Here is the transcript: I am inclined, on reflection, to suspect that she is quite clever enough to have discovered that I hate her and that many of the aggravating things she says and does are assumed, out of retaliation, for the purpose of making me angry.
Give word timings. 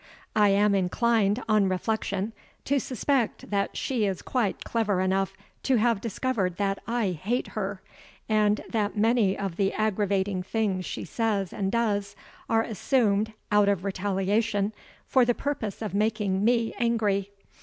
I 0.35 0.49
am 0.49 0.73
inclined, 0.73 1.43
on 1.47 1.69
reflection, 1.69 2.33
to 2.65 2.79
suspect 2.79 3.51
that 3.51 3.77
she 3.77 4.05
is 4.07 4.23
quite 4.23 4.63
clever 4.63 4.99
enough 4.99 5.37
to 5.61 5.75
have 5.75 6.01
discovered 6.01 6.57
that 6.57 6.79
I 6.87 7.11
hate 7.11 7.49
her 7.49 7.83
and 8.27 8.61
that 8.67 8.97
many 8.97 9.37
of 9.37 9.57
the 9.57 9.71
aggravating 9.73 10.41
things 10.41 10.85
she 10.87 11.05
says 11.05 11.53
and 11.53 11.71
does 11.71 12.15
are 12.49 12.63
assumed, 12.63 13.33
out 13.51 13.69
of 13.69 13.83
retaliation, 13.85 14.73
for 15.05 15.23
the 15.23 15.35
purpose 15.35 15.83
of 15.83 15.93
making 15.93 16.43
me 16.43 16.73
angry. 16.79 17.29